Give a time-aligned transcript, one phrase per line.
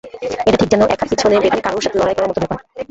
[0.47, 2.59] এটা ঠিক যেন এক হাত পিছোনে বেঁধে কারুর সাথে লড়াই করার মতো ব্যপার।